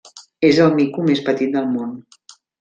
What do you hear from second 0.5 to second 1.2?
el mico